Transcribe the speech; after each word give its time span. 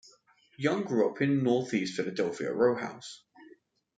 Young 0.57 0.83
grew 0.83 1.11
up 1.11 1.21
in 1.21 1.29
a 1.29 1.35
Northeast 1.43 1.95
Philadelphia 1.95 2.51
rowhouse. 2.51 3.19